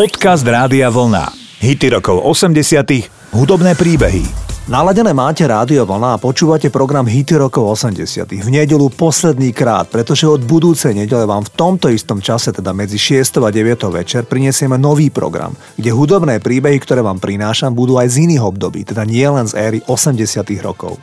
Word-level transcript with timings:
Podcast 0.00 0.48
Rádia 0.48 0.88
Vlna. 0.88 1.28
Hity 1.60 1.92
rokov 1.92 2.24
80 2.24 3.36
hudobné 3.36 3.76
príbehy. 3.76 4.24
Naladené 4.72 5.12
máte 5.12 5.44
Rádio 5.44 5.84
Vlna 5.84 6.16
a 6.16 6.22
počúvate 6.24 6.72
program 6.72 7.04
Hity 7.04 7.36
rokov 7.36 7.76
80 7.76 8.08
v 8.40 8.48
nedelu 8.48 8.88
posledný 8.96 9.52
krát, 9.52 9.92
pretože 9.92 10.24
od 10.24 10.40
budúcej 10.40 10.96
nedele 10.96 11.28
vám 11.28 11.44
v 11.44 11.52
tomto 11.52 11.92
istom 11.92 12.16
čase, 12.16 12.48
teda 12.48 12.72
medzi 12.72 12.96
6 12.96 13.44
a 13.44 13.52
9 13.52 13.92
večer, 13.92 14.24
prinesieme 14.24 14.80
nový 14.80 15.12
program, 15.12 15.52
kde 15.76 15.92
hudobné 15.92 16.40
príbehy, 16.40 16.80
ktoré 16.80 17.04
vám 17.04 17.20
prinášam, 17.20 17.76
budú 17.76 18.00
aj 18.00 18.08
z 18.08 18.24
iných 18.24 18.40
období, 18.40 18.88
teda 18.88 19.04
nie 19.04 19.28
len 19.28 19.44
z 19.44 19.60
éry 19.60 19.78
80 19.84 20.16
rokov. 20.64 20.96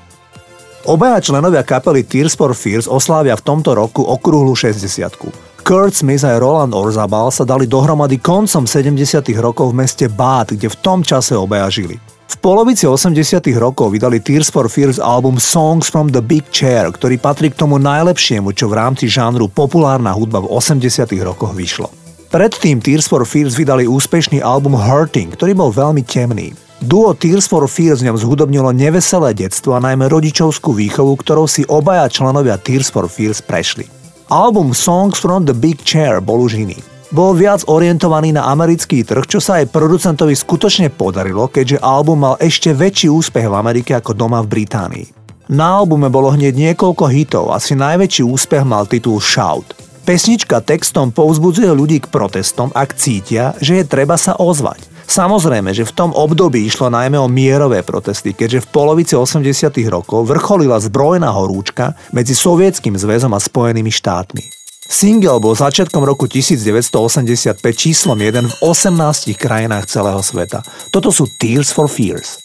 Obaja 0.90 1.22
členovia 1.22 1.62
kapely 1.62 2.02
Tears 2.02 2.34
for 2.34 2.58
Fears 2.58 2.90
oslávia 2.90 3.38
v 3.38 3.46
tomto 3.46 3.78
roku 3.78 4.02
okrúhlu 4.02 4.58
60 4.58 5.38
Kurt 5.68 6.00
Smith 6.00 6.24
a 6.24 6.40
Roland 6.40 6.72
Orzabal 6.72 7.28
sa 7.28 7.44
dali 7.44 7.68
dohromady 7.68 8.24
koncom 8.24 8.64
70. 8.64 9.20
rokov 9.36 9.76
v 9.76 9.84
meste 9.84 10.08
Bath, 10.08 10.56
kde 10.56 10.72
v 10.72 10.78
tom 10.80 11.04
čase 11.04 11.36
obaja 11.36 11.68
žili. 11.68 12.00
V 12.32 12.36
polovici 12.40 12.88
80. 12.88 13.12
rokov 13.60 13.92
vydali 13.92 14.24
Tears 14.24 14.48
for 14.48 14.72
Fears 14.72 14.96
album 14.96 15.36
Songs 15.36 15.92
from 15.92 16.08
the 16.16 16.24
Big 16.24 16.48
Chair, 16.56 16.88
ktorý 16.96 17.20
patrí 17.20 17.52
k 17.52 17.60
tomu 17.60 17.84
najlepšiemu, 17.84 18.56
čo 18.56 18.72
v 18.72 18.80
rámci 18.80 19.12
žánru 19.12 19.52
populárna 19.52 20.16
hudba 20.16 20.40
v 20.40 20.56
80. 20.56 21.04
rokoch 21.20 21.52
vyšlo. 21.52 21.92
Predtým 22.32 22.80
Tears 22.80 23.12
for 23.12 23.28
Fears 23.28 23.60
vydali 23.60 23.92
úspešný 23.92 24.40
album 24.40 24.72
Hurting, 24.72 25.36
ktorý 25.36 25.52
bol 25.52 25.76
veľmi 25.76 26.00
temný. 26.08 26.56
Duo 26.80 27.12
Tears 27.12 27.44
for 27.44 27.68
Fears 27.68 28.00
ňom 28.00 28.16
zhudobnilo 28.16 28.72
neveselé 28.72 29.36
detstvo 29.36 29.76
a 29.76 29.84
najmä 29.84 30.08
rodičovskú 30.08 30.72
výchovu, 30.72 31.20
ktorou 31.20 31.44
si 31.44 31.68
obaja 31.68 32.08
členovia 32.08 32.56
Tears 32.56 32.88
for 32.88 33.12
Fears 33.12 33.44
prešli. 33.44 34.07
Album 34.28 34.76
Songs 34.76 35.24
from 35.24 35.48
the 35.48 35.56
Big 35.56 35.80
Chair 35.88 36.20
bol 36.20 36.44
už 36.44 36.60
iný. 36.60 36.76
Bol 37.16 37.32
viac 37.32 37.64
orientovaný 37.72 38.36
na 38.36 38.52
americký 38.52 39.08
trh, 39.08 39.24
čo 39.24 39.40
sa 39.40 39.64
aj 39.64 39.72
producentovi 39.72 40.36
skutočne 40.36 40.92
podarilo, 40.92 41.48
keďže 41.48 41.80
album 41.80 42.28
mal 42.28 42.36
ešte 42.36 42.76
väčší 42.76 43.08
úspech 43.08 43.48
v 43.48 43.56
Amerike 43.56 43.96
ako 43.96 44.12
doma 44.12 44.44
v 44.44 44.52
Británii. 44.52 45.08
Na 45.48 45.80
albume 45.80 46.12
bolo 46.12 46.36
hneď 46.36 46.60
niekoľko 46.60 47.08
hitov, 47.08 47.56
asi 47.56 47.80
najväčší 47.80 48.28
úspech 48.28 48.68
mal 48.68 48.84
titul 48.84 49.24
Shout. 49.24 49.72
Pesnička 50.04 50.60
textom 50.60 51.16
povzbudzuje 51.16 51.72
ľudí 51.72 52.04
k 52.04 52.12
protestom, 52.12 52.68
ak 52.76 53.00
cítia, 53.00 53.56
že 53.64 53.80
je 53.80 53.88
treba 53.88 54.20
sa 54.20 54.36
ozvať. 54.36 54.97
Samozrejme, 55.08 55.72
že 55.72 55.88
v 55.88 55.96
tom 55.96 56.12
období 56.12 56.68
išlo 56.68 56.92
najmä 56.92 57.16
o 57.16 57.32
mierové 57.32 57.80
protesty, 57.80 58.36
keďže 58.36 58.68
v 58.68 58.72
polovici 58.76 59.16
80. 59.16 59.72
rokov 59.88 60.28
vrcholila 60.28 60.84
zbrojná 60.84 61.32
horúčka 61.32 61.96
medzi 62.12 62.36
Sovietským 62.36 63.00
zväzom 63.00 63.32
a 63.32 63.40
Spojenými 63.40 63.88
štátmi. 63.88 64.44
Single 64.88 65.44
bol 65.44 65.56
začiatkom 65.56 66.04
roku 66.04 66.28
1985 66.28 67.60
číslom 67.76 68.20
1 68.20 68.52
v 68.52 68.54
18 68.64 69.36
krajinách 69.36 69.88
celého 69.88 70.20
sveta. 70.24 70.64
Toto 70.92 71.12
sú 71.12 71.28
Tears 71.28 71.72
for 71.72 71.92
Fears. 71.92 72.40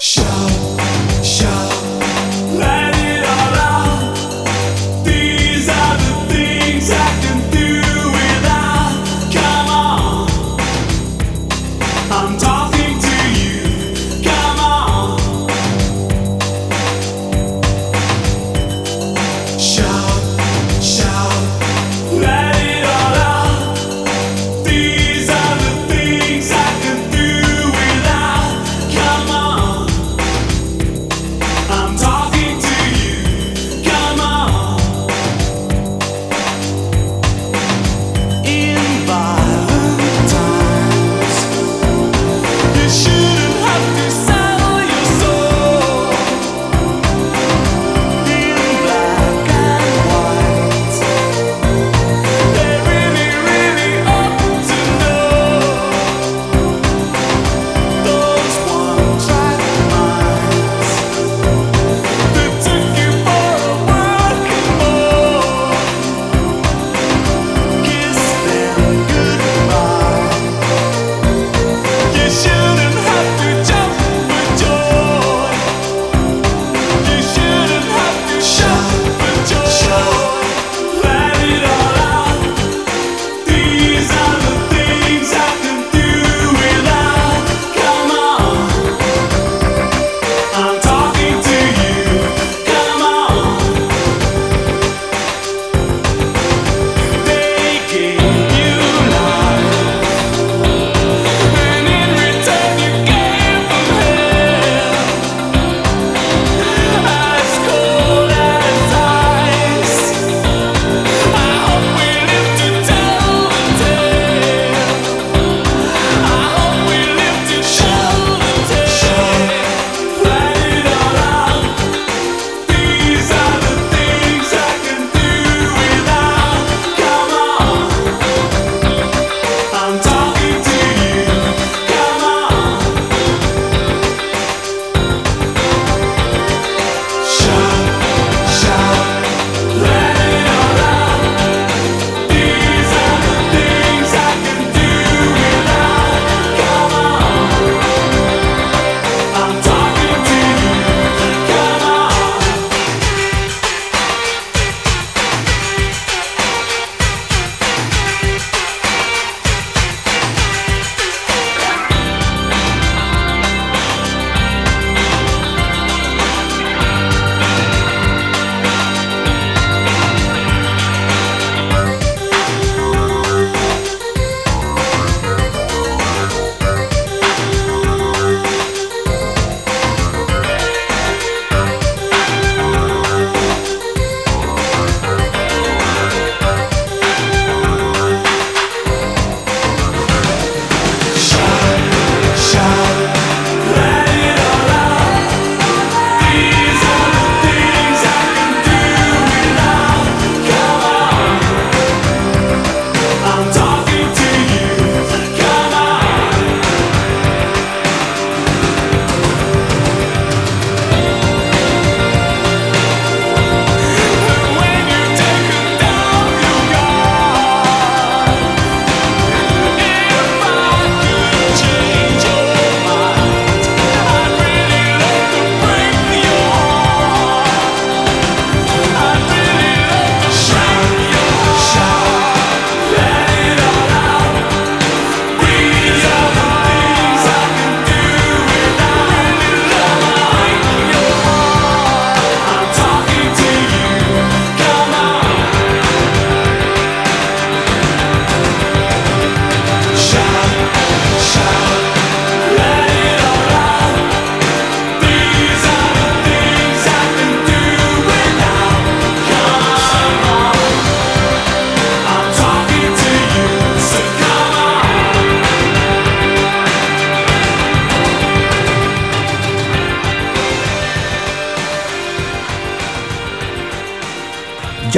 Shout, 0.00 0.80
shout. 1.20 1.77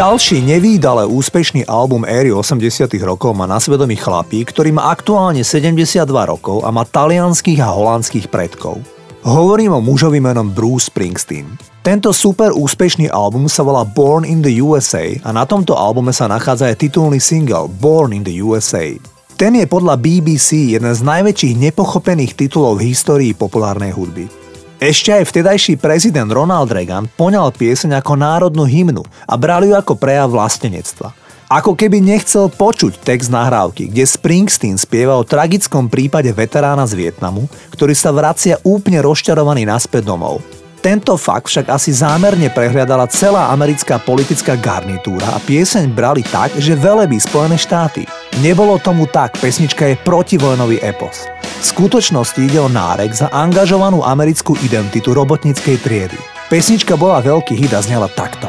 Ďalší 0.01 0.41
nevýdale 0.41 1.05
úspešný 1.05 1.69
album 1.69 2.09
éry 2.09 2.33
80 2.33 2.89
rokov 3.05 3.37
má 3.37 3.45
na 3.45 3.61
svedomí 3.61 4.01
chlapík, 4.01 4.49
ktorý 4.49 4.73
má 4.73 4.89
aktuálne 4.89 5.45
72 5.45 6.09
rokov 6.09 6.65
a 6.65 6.73
má 6.73 6.89
talianských 6.89 7.61
a 7.61 7.69
holandských 7.69 8.33
predkov. 8.33 8.81
Hovorím 9.21 9.77
o 9.77 9.85
mužovi 9.85 10.17
menom 10.17 10.57
Bruce 10.57 10.89
Springsteen. 10.89 11.53
Tento 11.85 12.17
super 12.17 12.49
úspešný 12.57 13.13
album 13.13 13.45
sa 13.45 13.61
volá 13.61 13.85
Born 13.85 14.25
in 14.25 14.41
the 14.41 14.65
USA 14.65 15.21
a 15.21 15.37
na 15.37 15.45
tomto 15.45 15.77
albume 15.77 16.17
sa 16.17 16.33
nachádza 16.33 16.73
aj 16.73 16.81
titulný 16.81 17.21
single 17.21 17.69
Born 17.69 18.17
in 18.17 18.25
the 18.25 18.41
USA. 18.41 18.97
Ten 19.37 19.53
je 19.61 19.69
podľa 19.69 20.01
BBC 20.01 20.81
jeden 20.81 20.97
z 20.97 21.01
najväčších 21.05 21.61
nepochopených 21.61 22.41
titulov 22.41 22.81
v 22.81 22.89
histórii 22.89 23.37
populárnej 23.37 23.93
hudby. 23.93 24.41
Ešte 24.81 25.13
aj 25.13 25.29
vtedajší 25.29 25.77
prezident 25.77 26.33
Ronald 26.33 26.73
Reagan 26.73 27.05
poňal 27.05 27.53
pieseň 27.53 28.01
ako 28.01 28.17
národnú 28.17 28.65
hymnu 28.65 29.05
a 29.29 29.37
bral 29.37 29.61
ju 29.61 29.77
ako 29.77 29.93
prejav 29.93 30.33
vlastenectva. 30.33 31.13
Ako 31.53 31.77
keby 31.77 32.01
nechcel 32.01 32.49
počuť 32.49 32.97
text 33.05 33.29
nahrávky, 33.29 33.93
kde 33.93 34.09
Springsteen 34.09 34.81
spieva 34.81 35.21
o 35.21 35.29
tragickom 35.29 35.93
prípade 35.93 36.33
veterána 36.33 36.89
z 36.89 36.97
Vietnamu, 36.97 37.45
ktorý 37.77 37.93
sa 37.93 38.09
vracia 38.09 38.57
úplne 38.65 39.05
rozčarovaný 39.05 39.69
naspäť 39.69 40.09
domov. 40.09 40.41
Tento 40.81 41.13
fakt 41.21 41.53
však 41.53 41.69
asi 41.69 41.93
zámerne 41.93 42.49
prehliadala 42.49 43.05
celá 43.05 43.53
americká 43.53 44.01
politická 44.01 44.57
garnitúra 44.57 45.29
a 45.37 45.39
pieseň 45.45 45.93
brali 45.93 46.25
tak, 46.25 46.57
že 46.57 46.73
velebí 46.73 47.21
Spojené 47.21 47.61
štáty. 47.61 48.09
Nebolo 48.41 48.81
tomu 48.81 49.05
tak, 49.05 49.37
pesnička 49.37 49.93
je 49.93 50.01
protivojnový 50.01 50.81
epos. 50.81 51.29
V 51.61 51.65
skutočnosti 51.77 52.41
ide 52.41 52.65
o 52.65 52.73
nárek 52.73 53.13
za 53.13 53.29
angažovanú 53.29 54.01
americkú 54.01 54.57
identitu 54.65 55.13
robotníckej 55.13 55.77
triedy. 55.85 56.17
Pesnička 56.49 56.97
bola 56.97 57.21
veľký 57.21 57.61
hit 57.61 57.77
a 57.77 57.85
znela 57.85 58.09
takto. 58.09 58.49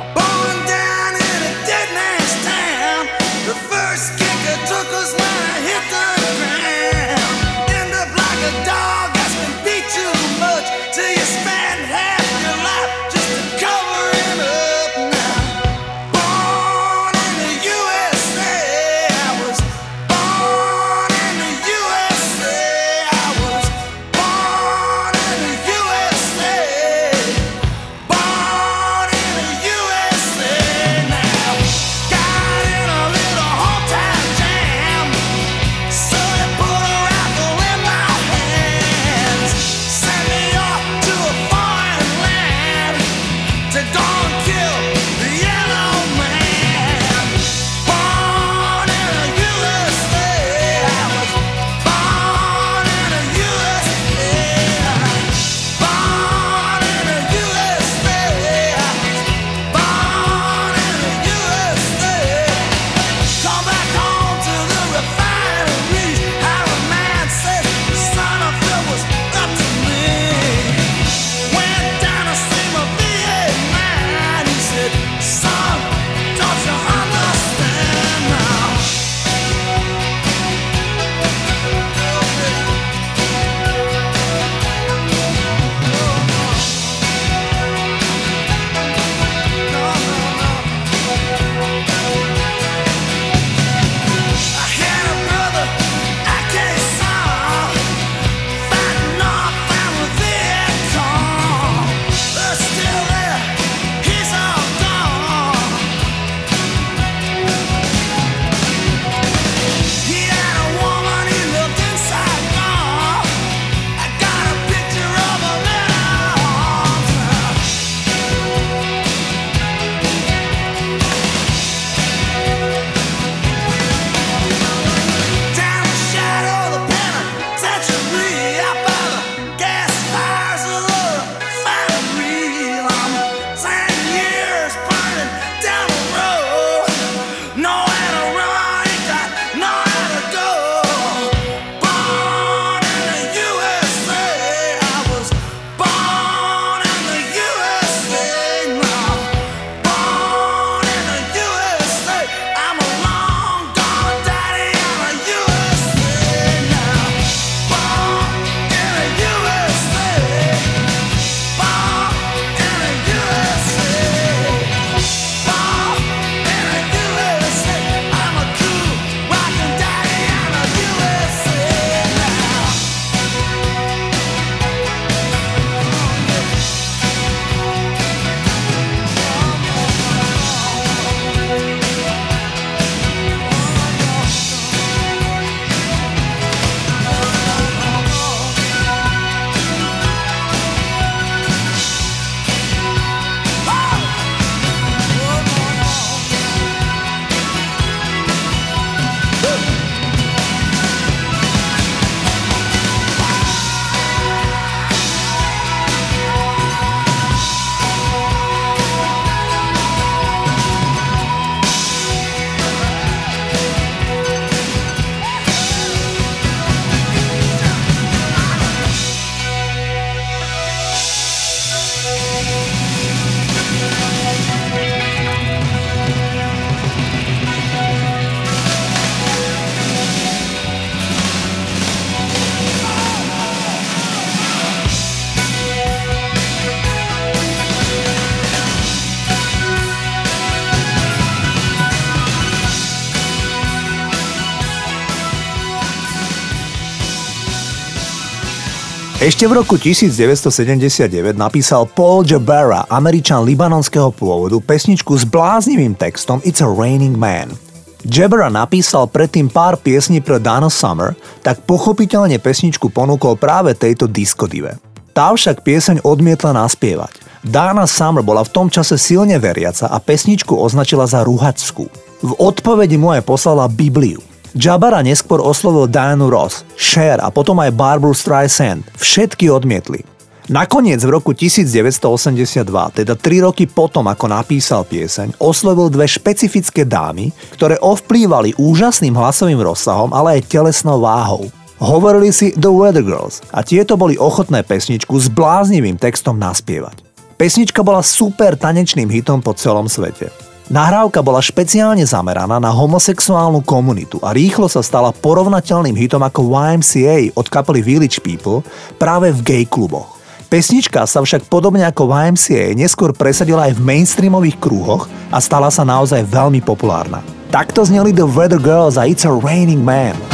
Ešte 249.22 249.46
v 249.46 249.54
roku 249.54 249.78
1979 249.78 250.98
napísal 251.38 251.86
Paul 251.86 252.26
Jabara, 252.26 252.90
američan 252.90 253.46
libanonského 253.46 254.10
pôvodu, 254.10 254.58
pesničku 254.58 255.14
s 255.14 255.30
bláznivým 255.30 255.94
textom 255.94 256.42
It's 256.42 256.58
a 256.58 256.66
Raining 256.66 257.14
Man. 257.14 257.54
Jabara 258.02 258.50
napísal 258.50 259.06
predtým 259.06 259.46
pár 259.46 259.78
piesní 259.78 260.26
pre 260.26 260.42
Dana 260.42 260.74
Summer, 260.74 261.14
tak 261.46 261.62
pochopiteľne 261.70 262.42
pesničku 262.42 262.90
ponúkol 262.90 263.38
práve 263.38 263.78
tejto 263.78 264.10
diskodive. 264.10 264.82
Tá 265.14 265.30
však 265.30 265.62
pieseň 265.62 266.02
odmietla 266.02 266.58
naspievať. 266.58 267.22
Dana 267.46 267.86
Summer 267.86 268.26
bola 268.26 268.42
v 268.42 268.50
tom 268.50 268.74
čase 268.74 268.98
silne 268.98 269.38
veriaca 269.38 269.86
a 269.86 270.02
pesničku 270.02 270.58
označila 270.58 271.06
za 271.06 271.22
ruhačskú. 271.22 271.86
V 272.26 272.32
odpovedi 272.42 272.98
mu 272.98 273.14
poslala 273.22 273.70
Bibliu. 273.70 274.31
Jabara 274.52 275.00
neskôr 275.00 275.40
oslovil 275.40 275.88
Dianu 275.88 276.28
Ross, 276.28 276.68
Cher 276.76 277.24
a 277.24 277.32
potom 277.32 277.56
aj 277.64 277.72
Barbara 277.72 278.12
Streisand. 278.12 278.84
Všetky 279.00 279.48
odmietli. 279.48 280.04
Nakoniec 280.52 281.00
v 281.00 281.14
roku 281.16 281.32
1982, 281.32 282.68
teda 282.92 283.14
3 283.16 283.48
roky 283.48 283.64
potom, 283.64 284.12
ako 284.12 284.28
napísal 284.28 284.84
pieseň, 284.84 285.40
oslovil 285.40 285.88
dve 285.88 286.04
špecifické 286.04 286.84
dámy, 286.84 287.32
ktoré 287.56 287.80
ovplývali 287.80 288.60
úžasným 288.60 289.16
hlasovým 289.16 289.64
rozsahom, 289.64 290.12
ale 290.12 290.44
aj 290.44 290.52
telesnou 290.52 291.00
váhou. 291.00 291.48
Hovorili 291.80 292.36
si 292.36 292.52
The 292.52 292.68
Weather 292.68 293.08
Girls 293.08 293.40
a 293.56 293.64
tieto 293.64 293.96
boli 293.96 294.20
ochotné 294.20 294.68
pesničku 294.68 295.16
s 295.16 295.32
bláznivým 295.32 295.96
textom 295.96 296.36
naspievať. 296.36 297.00
Pesnička 297.40 297.80
bola 297.88 298.04
super 298.04 298.60
tanečným 298.60 299.08
hitom 299.08 299.40
po 299.40 299.56
celom 299.56 299.88
svete. 299.88 300.51
Nahrávka 300.72 301.20
bola 301.20 301.44
špeciálne 301.44 302.08
zameraná 302.08 302.56
na 302.56 302.72
homosexuálnu 302.72 303.60
komunitu 303.60 304.24
a 304.24 304.32
rýchlo 304.32 304.72
sa 304.72 304.80
stala 304.80 305.12
porovnateľným 305.12 306.00
hitom 306.00 306.24
ako 306.24 306.48
YMCA 306.48 307.36
od 307.36 307.44
kapely 307.52 307.84
Village 307.84 308.24
People 308.24 308.64
práve 308.96 309.36
v 309.36 309.40
gay 309.44 309.64
kluboch. 309.68 310.16
Pesnička 310.48 311.04
sa 311.04 311.20
však 311.20 311.52
podobne 311.52 311.84
ako 311.84 312.08
YMCA 312.08 312.72
neskôr 312.72 313.12
presadila 313.12 313.68
aj 313.68 313.76
v 313.76 313.84
mainstreamových 313.84 314.64
krúhoch 314.64 315.12
a 315.28 315.44
stala 315.44 315.68
sa 315.68 315.84
naozaj 315.84 316.24
veľmi 316.24 316.64
populárna. 316.64 317.20
Takto 317.52 317.84
zneli 317.84 318.16
The 318.16 318.24
Weather 318.24 318.64
Girls 318.64 318.96
a 318.96 319.04
It's 319.04 319.28
a 319.28 319.34
Raining 319.36 319.84
Man. 319.84 320.31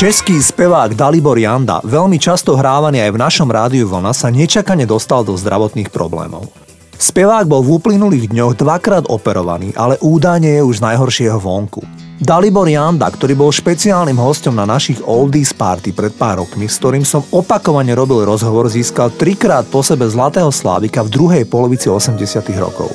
Český 0.00 0.40
spevák 0.40 0.96
Dalibor 0.96 1.36
Janda, 1.36 1.84
veľmi 1.84 2.16
často 2.16 2.56
hrávaný 2.56 3.04
aj 3.04 3.10
v 3.12 3.20
našom 3.20 3.52
rádiu 3.52 3.84
Vlna, 3.84 4.16
sa 4.16 4.32
nečakane 4.32 4.88
dostal 4.88 5.20
do 5.28 5.36
zdravotných 5.36 5.92
problémov. 5.92 6.48
Spevák 6.96 7.44
bol 7.44 7.60
v 7.60 7.76
uplynulých 7.76 8.32
dňoch 8.32 8.56
dvakrát 8.56 9.04
operovaný, 9.12 9.76
ale 9.76 10.00
údajne 10.00 10.56
je 10.56 10.64
už 10.64 10.80
z 10.80 10.84
najhoršieho 10.88 11.36
vonku. 11.36 11.84
Dalibor 12.16 12.64
Janda, 12.64 13.12
ktorý 13.12 13.36
bol 13.36 13.52
špeciálnym 13.52 14.16
hostom 14.16 14.56
na 14.56 14.64
našich 14.64 15.04
Oldies 15.04 15.52
Party 15.52 15.92
pred 15.92 16.16
pár 16.16 16.40
rokmi, 16.48 16.64
s 16.64 16.80
ktorým 16.80 17.04
som 17.04 17.20
opakovane 17.28 17.92
robil 17.92 18.24
rozhovor, 18.24 18.72
získal 18.72 19.12
trikrát 19.12 19.68
po 19.68 19.84
sebe 19.84 20.08
Zlatého 20.08 20.48
Slávika 20.48 21.04
v 21.04 21.12
druhej 21.12 21.44
polovici 21.44 21.92
80 21.92 22.24
rokov. 22.56 22.88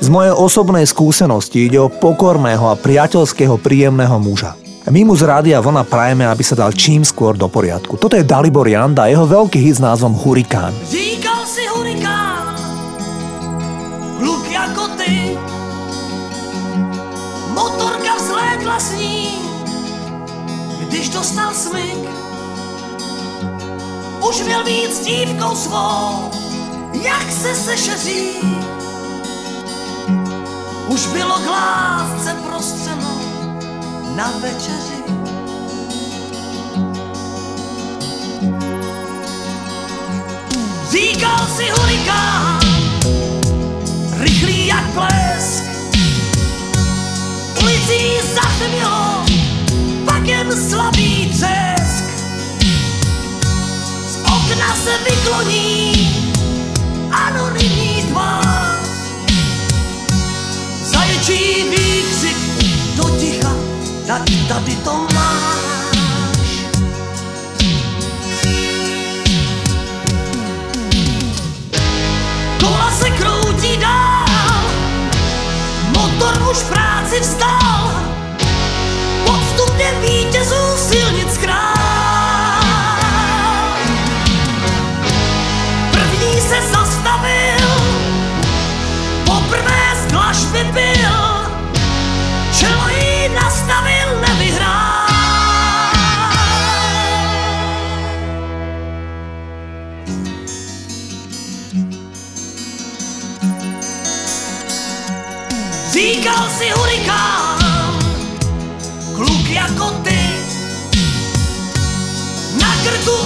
Z 0.00 0.08
mojej 0.08 0.32
osobnej 0.32 0.88
skúsenosti 0.88 1.68
ide 1.68 1.84
o 1.84 1.92
pokorného 1.92 2.64
a 2.72 2.80
priateľského 2.80 3.60
príjemného 3.60 4.16
muža. 4.16 4.56
My 4.86 5.02
mu 5.02 5.18
z 5.18 5.26
rádia 5.26 5.58
Vlna 5.58 5.82
prajeme, 5.82 6.30
aby 6.30 6.46
sa 6.46 6.54
dal 6.54 6.70
čím 6.70 7.02
skôr 7.02 7.34
do 7.34 7.50
poriadku. 7.50 7.98
Toto 7.98 8.14
je 8.14 8.22
Dalibor 8.22 8.70
Janda 8.70 9.04
a 9.04 9.10
jeho 9.10 9.26
veľký 9.26 9.58
hit 9.58 9.76
s 9.76 9.82
názvom 9.82 10.14
Hurikán. 10.14 10.70
Říkal 10.86 11.42
si 11.42 11.66
hurikán, 11.74 12.54
hluk 14.22 14.46
jako 14.46 14.84
ty, 14.94 15.34
motorka 17.50 18.14
vzlétla 18.14 18.78
s 18.78 18.94
ní, 18.94 19.42
když 20.86 21.08
dostal 21.10 21.50
smyk. 21.50 22.06
Už 24.22 24.36
měl 24.46 24.62
být 24.64 24.90
s 24.94 25.00
dívkou 25.02 25.54
svou, 25.54 26.30
jak 26.94 27.26
se 27.26 27.54
sešeří. 27.54 28.38
Už 30.88 31.06
bylo 31.06 31.34
k 31.42 31.46
lásce 31.50 32.30
prostřeno 32.46 32.85
na 34.16 34.32
večeři. 34.40 35.02
Říkal 40.90 41.46
si 41.56 41.64
hurikán, 41.70 42.60
rychlý 44.18 44.66
jak 44.66 44.84
blesk. 44.84 45.64
Ulicí 47.62 48.16
zatmělo, 48.34 49.24
pak 50.04 50.26
jen 50.26 50.68
slabý 50.70 51.30
třesk. 51.30 52.04
Z 54.08 54.16
okna 54.16 54.76
se 54.84 54.90
vykloní 55.10 55.92
anonymní 57.12 58.04
tvář. 58.10 58.88
Zaječí 60.82 61.64
ticha, 61.70 61.85
tak 64.06 64.22
tady 64.48 64.76
to 64.76 65.06
máš. 65.14 65.55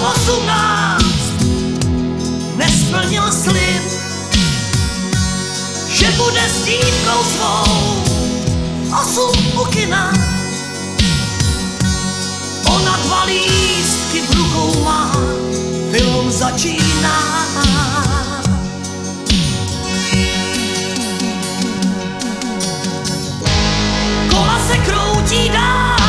18 0.00 1.04
nesplnil 2.56 3.32
slib, 3.32 3.84
že 5.92 6.08
bude 6.16 6.40
s 6.40 6.64
dívkou 6.64 7.20
svou 7.24 8.00
osud 9.02 9.36
u 9.60 9.64
kina. 9.68 10.12
Ona 12.64 12.96
dva 12.96 13.24
lístky 13.24 14.24
v 14.24 14.30
rukou 14.36 14.84
má, 14.84 15.12
film 15.92 16.32
začíná. 16.32 17.18
Kola 24.30 24.58
se 24.68 24.76
kroutí 24.78 25.48
dál, 25.48 25.99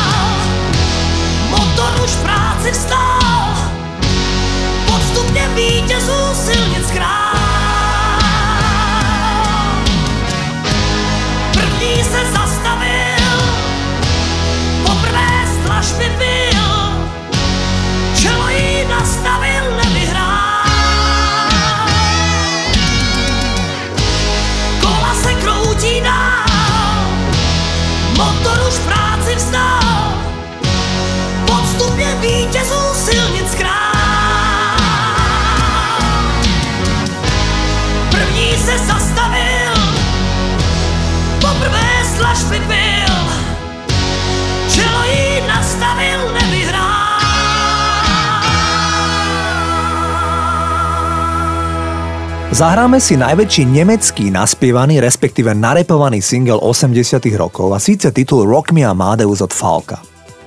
Zahráme 52.62 53.02
si 53.02 53.18
najväčší 53.18 53.66
nemecký 53.66 54.30
naspievaný, 54.30 55.02
respektíve 55.02 55.50
narepovaný 55.50 56.22
single 56.22 56.62
80 56.62 56.94
rokov 57.34 57.74
a 57.74 57.82
síce 57.82 58.14
titul 58.14 58.46
Rock 58.46 58.70
Me 58.70 58.86
Amadeus 58.86 59.42
od 59.42 59.50
Falka. 59.50 59.98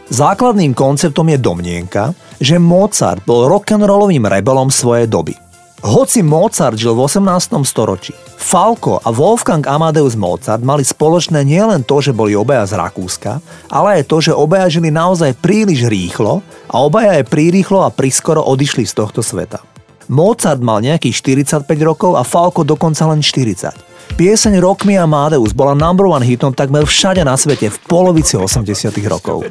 Základným 0.08 0.71
konceptom 0.71 1.28
je 1.28 1.36
domnienka, 1.36 2.15
že 2.39 2.56
Mozart 2.56 3.19
bol 3.28 3.51
rock'n'rollovým 3.51 4.32
rebelom 4.32 4.71
svojej 4.71 5.12
doby. 5.12 5.36
Hoci 5.84 6.23
Mozart 6.23 6.80
žil 6.80 6.95
v 6.95 7.04
18. 7.04 7.51
storočí, 7.67 8.15
Falco 8.39 8.95
a 9.04 9.12
Wolfgang 9.12 9.67
Amadeus 9.67 10.15
Mozart 10.15 10.63
mali 10.63 10.88
spoločné 10.88 11.43
nielen 11.43 11.84
to, 11.84 11.99
že 11.99 12.15
boli 12.15 12.32
obaja 12.32 12.63
z 12.63 12.80
Rakúska, 12.80 13.43
ale 13.67 13.99
aj 13.99 14.04
to, 14.08 14.23
že 14.23 14.32
obaja 14.32 14.71
žili 14.71 14.88
naozaj 14.88 15.36
príliš 15.43 15.91
rýchlo 15.91 16.39
a 16.71 16.80
obaja 16.80 17.19
aj 17.19 17.28
prírýchlo 17.28 17.84
a 17.84 17.91
priskoro 17.91 18.39
odišli 18.39 18.88
z 18.88 19.04
tohto 19.04 19.19
sveta. 19.19 19.74
Mozart 20.11 20.61
mal 20.61 20.83
nejakých 20.83 21.41
45 21.41 21.65
rokov 21.81 22.13
a 22.13 22.23
Falco 22.27 22.61
dokonca 22.61 23.05
len 23.09 23.25
40. 23.25 23.73
Pieseň 24.15 24.61
Rock 24.61 24.85
Me 24.85 25.01
Amadeus 25.01 25.51
bola 25.51 25.73
number 25.73 26.05
one 26.05 26.21
hitom 26.21 26.53
takmer 26.53 26.85
všade 26.85 27.25
na 27.25 27.33
svete 27.33 27.73
v 27.73 27.77
polovici 27.89 28.37
80 28.37 28.93
rokov. 29.09 29.49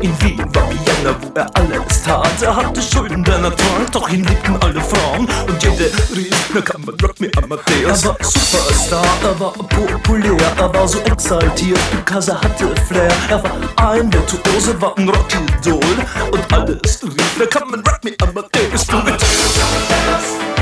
In 0.00 0.22
Wien, 0.22 0.38
war 0.54 0.68
Vienna, 0.70 1.16
wo 1.20 1.30
er 1.34 1.46
alles 1.54 2.02
tat. 2.02 2.42
Er 2.42 2.56
hatte 2.56 2.82
Schulden, 2.82 3.24
denn 3.24 3.44
er 3.44 3.54
trank, 3.54 3.92
doch 3.92 4.08
ihn 4.08 4.24
liebten 4.24 4.56
alle 4.60 4.80
Frauen. 4.80 5.28
Und 5.46 5.62
jede 5.62 5.90
rief, 6.14 6.50
na 6.54 6.60
kann 6.60 6.84
man 6.84 6.94
Rock 7.00 7.20
me 7.20 7.30
Amadeus. 7.36 8.04
Er 8.04 8.08
war 8.08 8.16
Superstar, 8.20 9.06
er 9.22 9.40
war 9.40 9.52
populär, 9.52 10.36
er 10.58 10.74
war 10.74 10.88
so 10.88 10.98
exaltiert, 11.00 11.80
because 11.90 12.30
er 12.30 12.40
hatte 12.40 12.74
Flair. 12.86 13.12
Er 13.28 13.42
war 13.42 13.92
ein 13.92 14.12
Virtuose, 14.12 14.80
war 14.80 14.96
ein 14.96 15.08
Rockidol. 15.08 15.80
Und 16.32 16.52
alles 16.52 17.02
rief, 17.02 17.36
na 17.38 17.46
kann 17.46 17.70
man 17.70 17.80
Rock 17.80 18.04
me 18.04 18.12
Amadeus. 18.20 18.86
Du 18.86 18.96
mit 18.98 20.57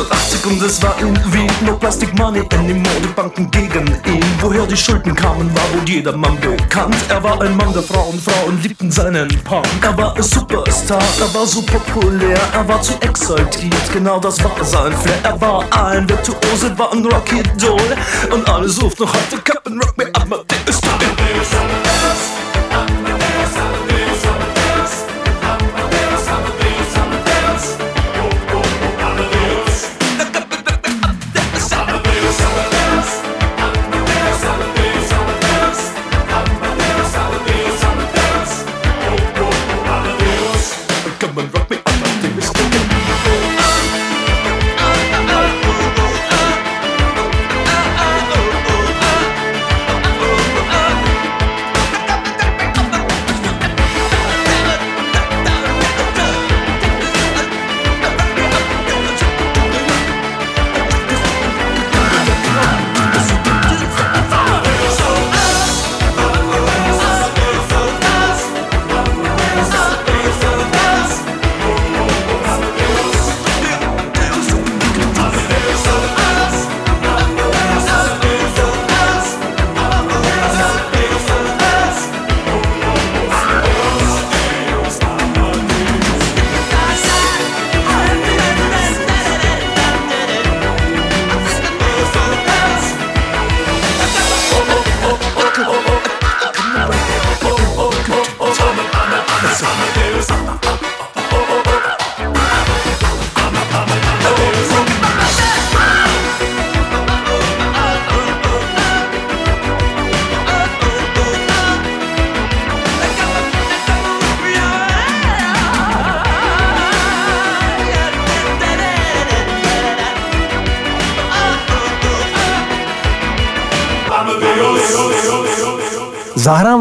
180 0.00 0.46
und 0.46 0.62
es 0.62 0.82
war 0.82 0.94
irgendwie 0.98 1.46
no 1.64 1.76
Plastic 1.76 2.16
Money 2.18 2.42
anymore. 2.54 3.00
Die 3.02 3.08
Banken 3.08 3.50
gegen 3.50 3.86
ihn. 4.06 4.24
Woher 4.40 4.66
die 4.66 4.76
Schulden 4.76 5.14
kamen, 5.14 5.54
war 5.54 5.62
wohl 5.72 5.88
jedermann 5.88 6.38
bekannt. 6.40 6.96
Er 7.08 7.22
war 7.22 7.40
ein 7.42 7.56
Mann 7.56 7.72
der 7.72 7.82
Frauen, 7.82 8.18
Frauen 8.18 8.60
liebten 8.62 8.90
seinen 8.90 9.28
Punk. 9.44 9.66
Er 9.82 9.96
war 9.96 10.16
ein 10.16 10.22
Superstar, 10.22 11.02
er 11.20 11.34
war 11.34 11.46
so 11.46 11.62
populär, 11.62 12.40
er 12.52 12.66
war 12.66 12.80
zu 12.80 12.94
exaltiert. 13.00 13.92
Genau 13.92 14.18
das 14.18 14.42
war 14.42 14.52
sein 14.64 14.92
Flair. 14.92 15.18
Er 15.22 15.40
war 15.40 15.64
ein 15.70 16.08
Virtuose, 16.08 16.78
war 16.78 16.92
ein 16.92 17.04
Rocky 17.04 17.42
Doll. 17.58 17.96
Und 18.30 18.48
alle 18.48 18.68
suchten 18.68 19.04
noch 19.04 19.12
heute 19.12 19.42
Captain 19.42 19.78
Rock, 19.80 19.98
mir 19.98 20.06
ab, 20.14 20.44
ist 20.66 20.79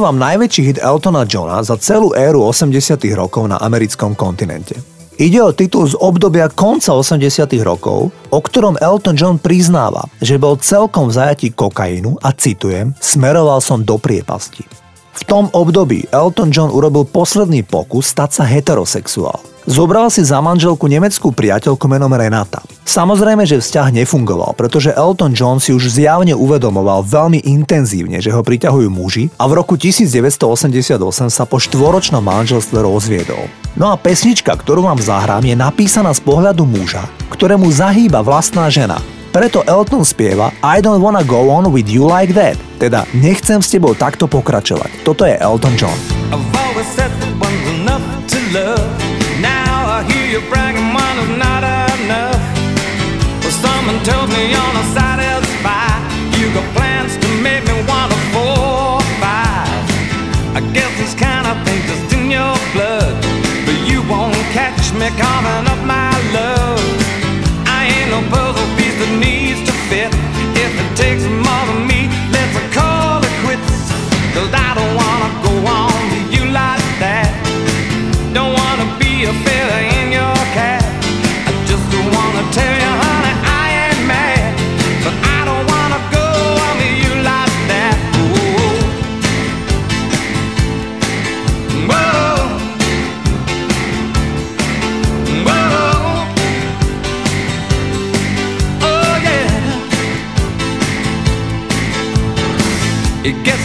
vám 0.09 0.25
najväčší 0.25 0.61
hit 0.65 0.77
Eltona 0.81 1.21
Johna 1.21 1.61
za 1.61 1.77
celú 1.77 2.17
éru 2.17 2.41
80 2.41 2.97
rokov 3.13 3.45
na 3.45 3.61
americkom 3.61 4.17
kontinente. 4.17 4.73
Ide 5.21 5.37
o 5.37 5.53
titul 5.53 5.85
z 5.85 5.93
obdobia 6.01 6.49
konca 6.49 6.97
80 6.97 7.45
rokov, 7.61 8.09
o 8.33 8.39
ktorom 8.41 8.81
Elton 8.81 9.13
John 9.13 9.37
priznáva, 9.37 10.09
že 10.17 10.41
bol 10.41 10.57
celkom 10.57 11.13
v 11.13 11.15
zajatí 11.21 11.53
kokainu 11.53 12.17
a 12.25 12.33
citujem, 12.33 12.97
smeroval 12.97 13.61
som 13.61 13.85
do 13.85 14.01
priepasti. 14.01 14.65
V 15.13 15.21
tom 15.29 15.45
období 15.53 16.09
Elton 16.09 16.49
John 16.49 16.73
urobil 16.73 17.05
posledný 17.05 17.61
pokus 17.61 18.09
stať 18.09 18.41
sa 18.41 18.43
heterosexuál. 18.49 19.37
Zobral 19.69 20.09
si 20.09 20.25
za 20.25 20.41
manželku 20.41 20.89
nemeckú 20.89 21.29
priateľku 21.29 21.85
menom 21.85 22.09
Renata. 22.09 22.65
Samozrejme, 22.89 23.45
že 23.45 23.61
vzťah 23.61 24.01
nefungoval, 24.01 24.57
pretože 24.57 24.89
Elton 24.89 25.37
John 25.37 25.61
si 25.61 25.77
už 25.77 25.93
zjavne 25.93 26.33
uvedomoval 26.33 27.05
veľmi 27.05 27.45
intenzívne, 27.45 28.17
že 28.17 28.33
ho 28.33 28.41
priťahujú 28.41 28.89
muži 28.89 29.29
a 29.37 29.45
v 29.45 29.61
roku 29.61 29.77
1988 29.77 30.89
sa 31.29 31.45
po 31.45 31.61
štvoročnom 31.61 32.17
manželstve 32.17 32.81
rozviedol. 32.81 33.45
No 33.77 33.93
a 33.93 33.95
pesnička, 34.01 34.57
ktorú 34.57 34.89
vám 34.89 34.97
zahrám, 34.97 35.45
je 35.45 35.53
napísaná 35.53 36.17
z 36.17 36.21
pohľadu 36.25 36.65
muža, 36.65 37.05
ktorému 37.29 37.69
zahýba 37.69 38.25
vlastná 38.25 38.73
žena. 38.73 38.97
Preto 39.29 39.61
Elton 39.69 40.01
spieva 40.01 40.49
I 40.65 40.81
don't 40.81 41.05
wanna 41.05 41.21
go 41.21 41.53
on 41.53 41.69
with 41.69 41.85
you 41.85 42.09
like 42.09 42.33
that, 42.33 42.57
teda 42.81 43.05
nechcem 43.13 43.61
s 43.61 43.69
tebou 43.69 43.93
takto 43.93 44.25
pokračovať. 44.25 45.05
Toto 45.05 45.29
je 45.29 45.37
Elton 45.37 45.77
John. 45.77 45.93
I've 46.33 46.41
always 46.57 46.89
said 46.97 47.13
enough 47.69 48.01
to 48.33 48.41
love 48.49 48.98
hear 50.11 50.25
you 50.33 50.41
bragging 50.49 50.93
one 50.93 51.17
is 51.23 51.31
not 51.37 51.63
enough. 51.63 52.41
Well, 53.41 53.55
someone 53.65 53.99
tells 54.03 54.29
me 54.29 54.51
you're 54.53 54.73
not 54.77 54.88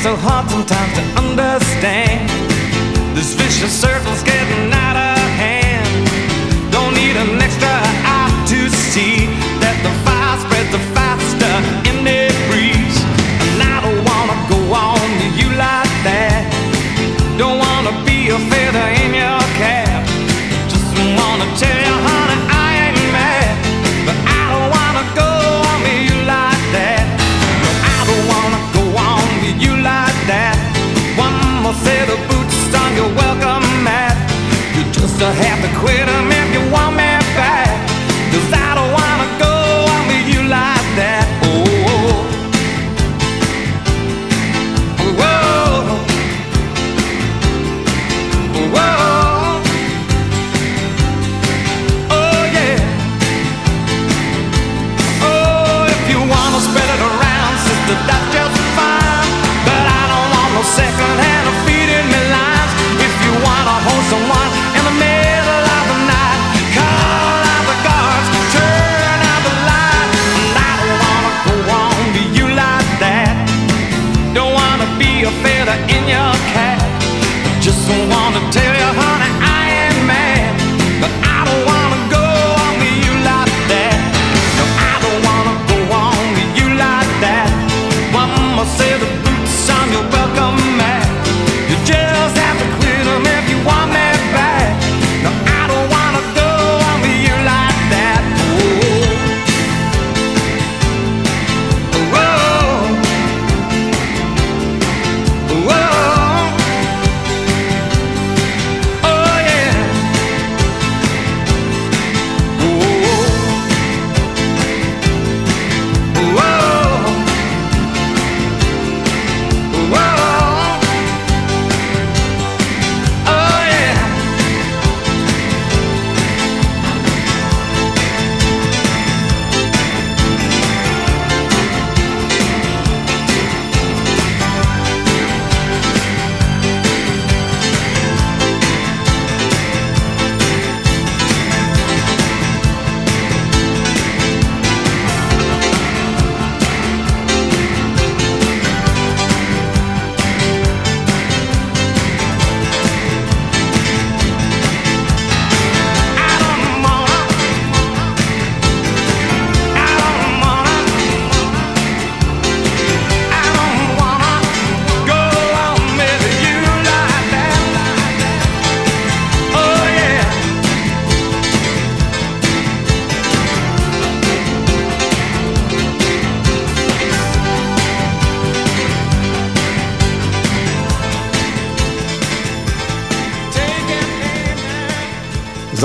so 0.05 0.15
hard 0.17 0.47
sometimes 0.51 0.93
to 0.93 1.03
understand. 1.17 2.29
This 3.17 3.33
vicious 3.33 3.73
circle's 3.73 4.23
getting 4.23 4.71
out 4.71 4.97
of 4.97 5.19
hand. 5.41 5.89
don't 6.71 6.93
need 6.93 7.17
an 7.17 7.41
extra 7.41 7.73
eye 8.05 8.45
to 8.49 8.69
see 8.69 9.25
that 9.65 9.77
the 9.83 9.93
fire 10.05 10.37
spreads 10.45 10.77
faster 10.93 11.04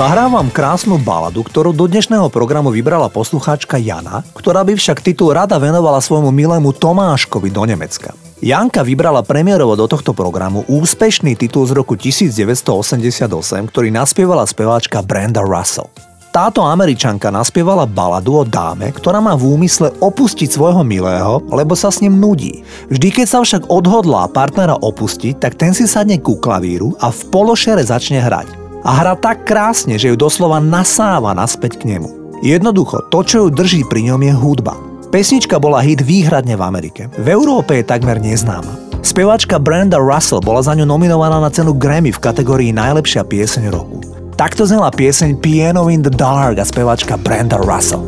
Zahrávam 0.00 0.48
krásnu 0.48 0.96
baladu, 0.96 1.44
ktorú 1.44 1.76
do 1.76 1.84
dnešného 1.84 2.32
programu 2.32 2.72
vybrala 2.72 3.12
poslucháčka 3.12 3.76
Jana, 3.76 4.24
ktorá 4.32 4.64
by 4.64 4.72
však 4.72 5.04
titul 5.04 5.36
rada 5.36 5.60
venovala 5.60 6.00
svojmu 6.00 6.32
milému 6.32 6.72
Tomáškovi 6.72 7.52
do 7.52 7.68
Nemecka. 7.68 8.16
Janka 8.40 8.80
vybrala 8.80 9.20
premiérovo 9.20 9.76
do 9.76 9.84
tohto 9.84 10.16
programu 10.16 10.64
úspešný 10.72 11.36
titul 11.36 11.68
z 11.68 11.76
roku 11.76 12.00
1988, 12.00 13.28
ktorý 13.68 13.92
naspievala 13.92 14.48
speváčka 14.48 15.04
Brenda 15.04 15.44
Russell. 15.44 15.92
Táto 16.32 16.64
američanka 16.64 17.28
naspievala 17.28 17.84
baladu 17.84 18.40
o 18.40 18.44
dáme, 18.48 18.96
ktorá 18.96 19.20
má 19.20 19.36
v 19.36 19.52
úmysle 19.52 19.92
opustiť 20.00 20.48
svojho 20.48 20.80
milého, 20.80 21.44
lebo 21.52 21.76
sa 21.76 21.92
s 21.92 22.00
ním 22.00 22.16
nudí. 22.16 22.64
Vždy, 22.88 23.20
keď 23.20 23.26
sa 23.28 23.38
však 23.44 23.68
odhodlá 23.68 24.32
partnera 24.32 24.80
opustiť, 24.80 25.36
tak 25.36 25.60
ten 25.60 25.76
si 25.76 25.84
sadne 25.84 26.16
ku 26.16 26.40
klavíru 26.40 26.96
a 27.04 27.12
v 27.12 27.20
pološere 27.28 27.84
začne 27.84 28.24
hrať. 28.24 28.69
A 28.80 28.90
hra 29.04 29.12
tak 29.12 29.44
krásne, 29.44 30.00
že 30.00 30.08
ju 30.08 30.16
doslova 30.16 30.56
nasáva 30.56 31.36
naspäť 31.36 31.84
k 31.84 31.96
nemu. 31.96 32.40
Jednoducho, 32.40 33.04
to, 33.12 33.20
čo 33.20 33.36
ju 33.44 33.48
drží 33.52 33.84
pri 33.84 34.08
ňom 34.08 34.20
je 34.24 34.32
hudba. 34.32 34.72
Pesnička 35.12 35.60
bola 35.60 35.84
hit 35.84 36.00
výhradne 36.00 36.56
v 36.56 36.64
Amerike. 36.64 37.12
V 37.12 37.26
Európe 37.28 37.76
je 37.76 37.84
takmer 37.84 38.16
neznáma. 38.16 38.72
Speváčka 39.04 39.60
Brenda 39.60 40.00
Russell 40.00 40.40
bola 40.40 40.64
za 40.64 40.72
ňu 40.72 40.88
nominovaná 40.88 41.40
na 41.40 41.52
cenu 41.52 41.76
Grammy 41.76 42.12
v 42.12 42.22
kategórii 42.24 42.72
Najlepšia 42.72 43.28
pieseň 43.28 43.68
roku. 43.68 44.00
Takto 44.40 44.64
znela 44.64 44.88
pieseň 44.88 45.36
Piano 45.44 45.92
in 45.92 46.00
the 46.00 46.12
Dark 46.12 46.56
a 46.56 46.64
speváčka 46.64 47.20
Brenda 47.20 47.60
Russell. 47.60 48.00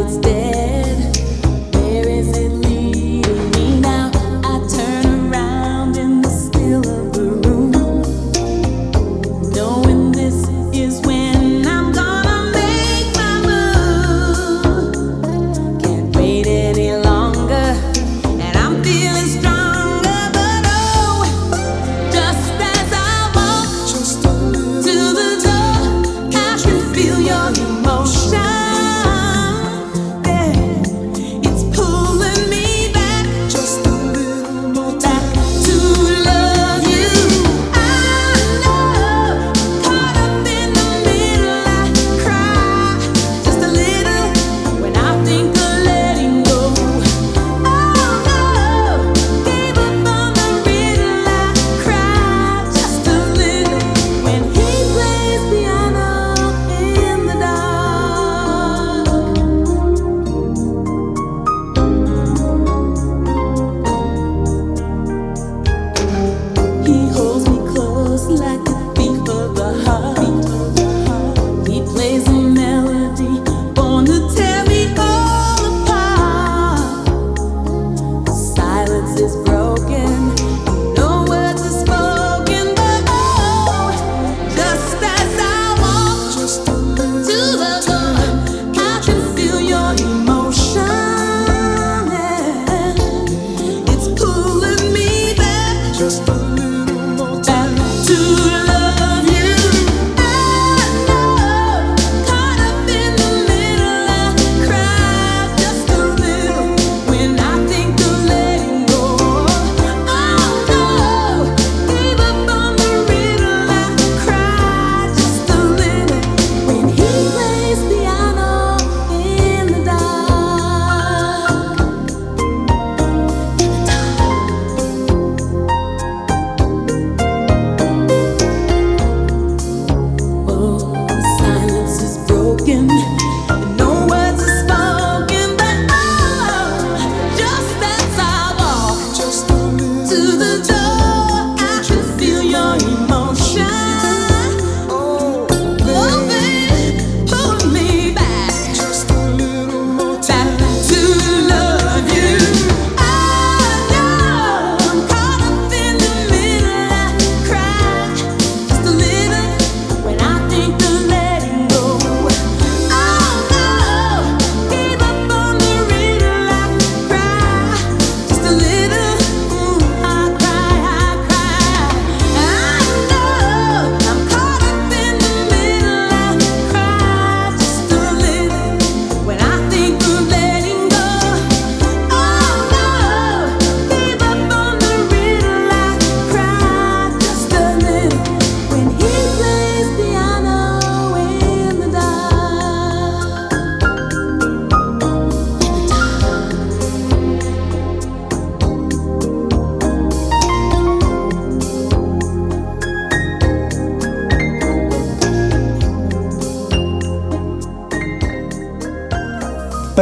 It's 0.00 0.16
dead. 0.16 0.39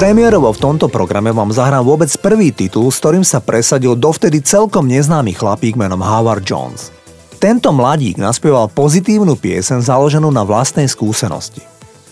Premiérovo 0.08 0.48
v 0.56 0.62
tomto 0.72 0.88
programe 0.88 1.36
vám 1.36 1.52
zahrám 1.52 1.84
vôbec 1.84 2.08
prvý 2.16 2.48
titul, 2.48 2.88
s 2.88 2.96
ktorým 2.96 3.20
sa 3.20 3.44
presadil 3.44 3.92
dovtedy 3.92 4.40
celkom 4.40 4.88
neznámy 4.88 5.36
chlapík 5.36 5.76
menom 5.76 6.00
Howard 6.00 6.48
Jones. 6.48 6.88
Tento 7.36 7.68
mladík 7.76 8.16
naspieval 8.16 8.72
pozitívnu 8.72 9.36
piesen 9.36 9.84
založenú 9.84 10.32
na 10.32 10.48
vlastnej 10.48 10.88
skúsenosti. 10.88 11.60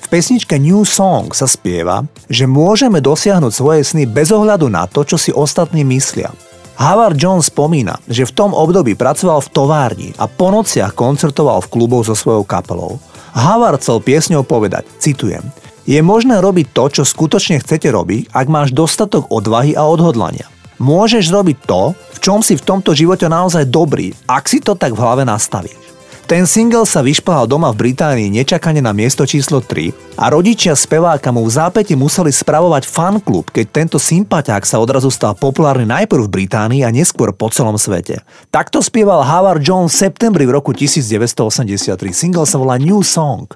V 0.04 0.06
pesničke 0.12 0.60
New 0.60 0.84
Song 0.84 1.32
sa 1.32 1.48
spieva, 1.48 2.04
že 2.28 2.44
môžeme 2.44 3.00
dosiahnuť 3.00 3.52
svoje 3.56 3.80
sny 3.80 4.04
bez 4.04 4.28
ohľadu 4.28 4.68
na 4.68 4.84
to, 4.84 5.00
čo 5.00 5.16
si 5.16 5.32
ostatní 5.32 5.80
myslia. 5.88 6.28
Howard 6.76 7.16
Jones 7.16 7.48
spomína, 7.48 7.96
že 8.12 8.28
v 8.28 8.36
tom 8.36 8.52
období 8.52 8.92
pracoval 8.92 9.40
v 9.40 9.52
továrni 9.56 10.08
a 10.20 10.28
po 10.28 10.52
nociach 10.52 10.92
koncertoval 10.92 11.64
v 11.64 11.72
kluboch 11.72 12.04
so 12.04 12.12
svojou 12.12 12.44
kapelou. 12.44 13.00
Howard 13.32 13.80
chcel 13.80 14.04
piesňou 14.04 14.44
povedať, 14.44 14.84
citujem, 15.00 15.48
Je 15.86 16.02
možné 16.02 16.42
robiť 16.42 16.74
to, 16.74 16.90
čo 16.90 17.02
skutočne 17.06 17.62
chcete 17.62 17.86
robiť, 17.86 18.34
ak 18.34 18.50
máš 18.50 18.74
dostatok 18.74 19.30
odvahy 19.30 19.78
a 19.78 19.86
odhodlania. 19.86 20.50
Môžeš 20.82 21.30
robiť 21.30 21.62
to, 21.62 21.94
v 21.94 22.18
čom 22.18 22.42
si 22.42 22.58
v 22.58 22.66
tomto 22.66 22.90
živote 22.90 23.30
naozaj 23.30 23.70
dobrý, 23.70 24.10
ak 24.26 24.50
si 24.50 24.58
to 24.58 24.74
tak 24.74 24.92
v 24.92 25.00
hlave 25.00 25.22
nastavíš. 25.22 25.86
Ten 26.26 26.42
single 26.42 26.82
sa 26.90 27.06
vyšplhal 27.06 27.46
doma 27.46 27.70
v 27.70 27.86
Británii 27.86 28.34
nečakane 28.34 28.82
na 28.82 28.90
miesto 28.90 29.22
číslo 29.22 29.62
3 29.62 30.18
a 30.18 30.26
rodičia 30.26 30.74
speváka 30.74 31.30
mu 31.30 31.46
v 31.46 31.54
zápäti 31.54 31.94
museli 31.94 32.34
spravovať 32.34 32.82
fanklub, 32.82 33.54
keď 33.54 33.66
tento 33.70 33.98
sympatiák 34.02 34.66
sa 34.66 34.82
odrazu 34.82 35.06
stal 35.14 35.38
populárny 35.38 35.86
najprv 35.86 36.26
v 36.26 36.34
Británii 36.42 36.82
a 36.82 36.90
neskôr 36.90 37.30
po 37.30 37.46
celom 37.54 37.78
svete. 37.78 38.26
Takto 38.50 38.82
spieval 38.82 39.22
Howard 39.22 39.62
Jones 39.62 39.94
v 39.94 40.10
septembri 40.10 40.50
v 40.50 40.58
roku 40.58 40.74
1983. 40.74 41.94
Single 42.10 42.42
sa 42.42 42.58
volá 42.58 42.74
New 42.74 43.06
Song. 43.06 43.46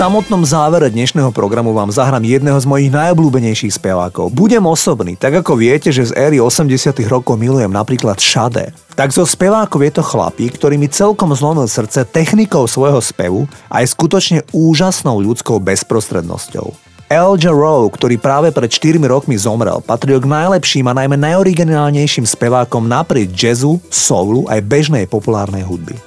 Samotnom 0.00 0.48
závere 0.48 0.88
dnešného 0.88 1.28
programu 1.28 1.76
vám 1.76 1.92
zahrám 1.92 2.24
jedného 2.24 2.56
z 2.56 2.64
mojich 2.64 2.88
najobľúbenejších 2.88 3.76
spevákov. 3.76 4.32
Budem 4.32 4.64
osobný, 4.64 5.12
tak 5.12 5.44
ako 5.44 5.60
viete, 5.60 5.92
že 5.92 6.08
z 6.08 6.16
éry 6.16 6.40
80 6.40 6.72
rokov 7.04 7.36
milujem 7.36 7.68
napríklad 7.68 8.16
Šade. 8.16 8.72
Tak 8.96 9.12
zo 9.12 9.28
spevákov 9.28 9.84
je 9.84 9.92
to 9.92 10.00
chlapík, 10.00 10.56
ktorý 10.56 10.80
mi 10.80 10.88
celkom 10.88 11.36
zlomil 11.36 11.68
srdce 11.68 12.08
technikou 12.08 12.64
svojho 12.64 12.96
spevu 13.04 13.44
a 13.68 13.84
aj 13.84 13.92
skutočne 13.92 14.40
úžasnou 14.56 15.20
ľudskou 15.20 15.60
bezprostrednosťou. 15.60 16.72
El 17.12 17.36
Jarreau, 17.36 17.92
ktorý 17.92 18.16
práve 18.16 18.56
pred 18.56 18.72
4 18.72 18.96
rokmi 19.04 19.36
zomrel, 19.36 19.84
patril 19.84 20.16
k 20.16 20.24
najlepším 20.24 20.88
a 20.88 20.96
najmä 20.96 21.20
najoriginálnejším 21.20 22.24
spevákom 22.24 22.88
naprieč 22.88 23.36
jazzu, 23.36 23.76
soulu 23.92 24.48
aj 24.48 24.64
bežnej 24.64 25.04
populárnej 25.04 25.60
hudby. 25.60 26.00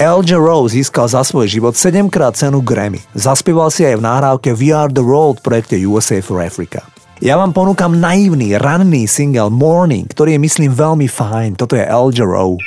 LJ 0.00 0.40
Rose 0.40 0.80
získal 0.80 1.12
za 1.12 1.20
svoj 1.20 1.44
život 1.44 1.76
7 1.76 2.08
krát 2.08 2.32
cenu 2.32 2.64
Grammy. 2.64 3.04
Zaspieval 3.12 3.68
si 3.68 3.84
aj 3.84 4.00
v 4.00 4.06
nahrávke 4.08 4.56
We 4.56 4.72
Are 4.72 4.88
The 4.88 5.04
World 5.04 5.44
v 5.44 5.52
projekte 5.52 5.76
USA 5.84 6.24
for 6.24 6.40
Africa. 6.40 6.80
Ja 7.20 7.36
vám 7.36 7.52
ponúkam 7.52 7.92
naivný, 7.92 8.56
ranný 8.56 9.04
single 9.04 9.52
Morning, 9.52 10.08
ktorý 10.08 10.40
je 10.40 10.40
myslím 10.40 10.72
veľmi 10.72 11.04
fajn. 11.04 11.60
Toto 11.60 11.76
je 11.76 11.84
LJ 11.84 12.24
Rose. 12.24 12.64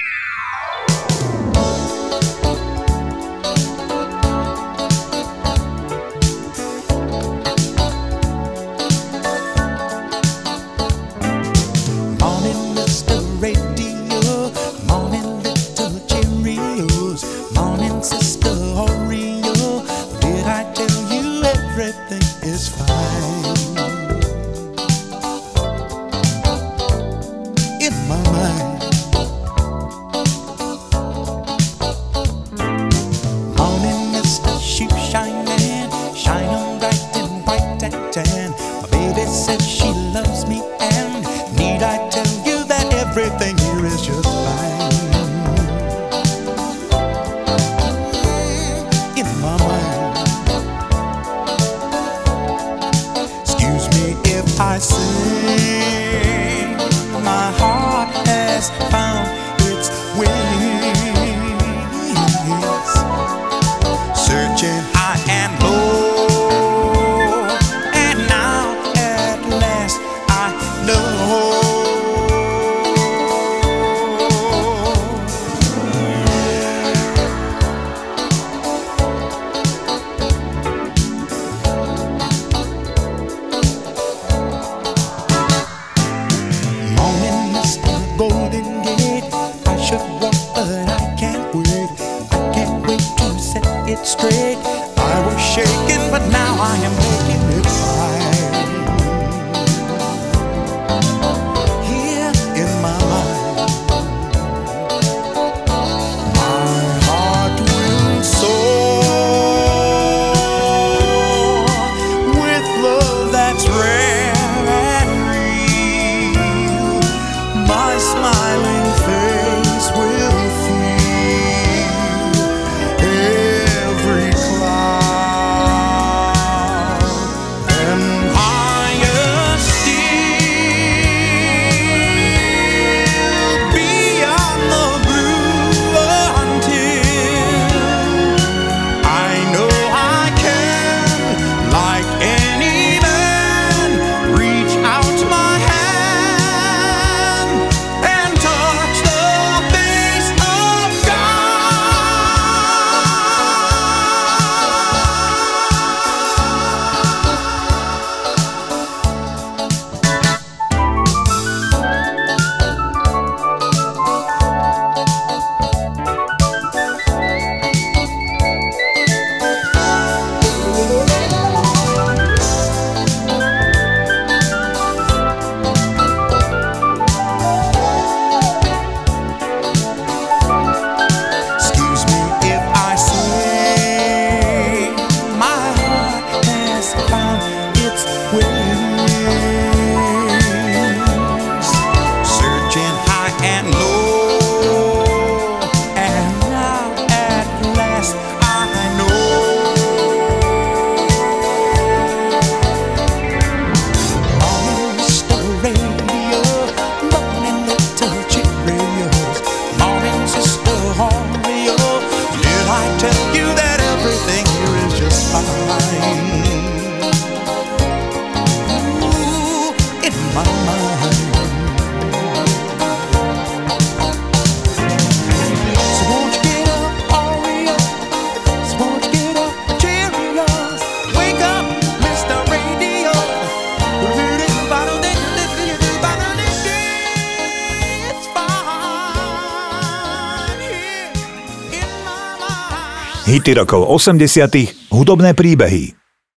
rokov 243.51 243.83
80. 243.91 244.87
hudobné 244.87 245.35
príbehy. 245.35 246.02